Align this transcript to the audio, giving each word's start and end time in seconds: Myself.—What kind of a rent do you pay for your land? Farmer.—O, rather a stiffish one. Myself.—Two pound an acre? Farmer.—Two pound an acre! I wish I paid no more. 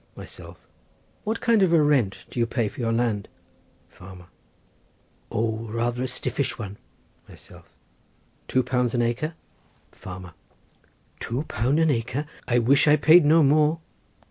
Myself.—What 0.15 1.41
kind 1.41 1.61
of 1.61 1.71
a 1.73 1.79
rent 1.79 2.25
do 2.31 2.39
you 2.39 2.47
pay 2.47 2.67
for 2.69 2.79
your 2.81 2.91
land? 2.91 3.27
Farmer.—O, 3.87 5.57
rather 5.67 6.01
a 6.01 6.07
stiffish 6.07 6.57
one. 6.57 6.77
Myself.—Two 7.29 8.63
pound 8.63 8.95
an 8.95 9.03
acre? 9.03 9.35
Farmer.—Two 9.91 11.43
pound 11.43 11.77
an 11.79 11.91
acre! 11.91 12.25
I 12.47 12.57
wish 12.57 12.87
I 12.87 12.95
paid 12.95 13.25
no 13.25 13.43
more. 13.43 13.77